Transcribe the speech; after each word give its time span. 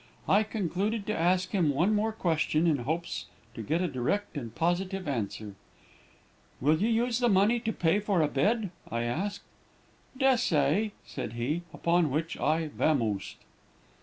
"I 0.27 0.41
concluded 0.41 1.05
to 1.05 1.15
ask 1.15 1.51
him 1.51 1.71
one 1.71 1.93
more 1.93 2.11
question, 2.11 2.65
in 2.65 2.77
hopes 2.77 3.27
to 3.53 3.61
get 3.61 3.83
a 3.83 3.87
direct 3.87 4.35
and 4.35 4.55
positive 4.55 5.07
answer. 5.07 5.53
"'Will 6.59 6.81
you 6.81 6.89
use 6.89 7.19
that 7.19 7.29
money 7.29 7.59
to 7.59 7.71
pay 7.71 7.99
for 7.99 8.23
a 8.23 8.27
bed?' 8.27 8.71
I 8.89 9.03
asked. 9.03 9.43
"'Des'say,' 10.17 10.93
said 11.05 11.33
he, 11.33 11.61
upon 11.71 12.09
which 12.09 12.35
I 12.39 12.69
vamosed." 12.69 13.35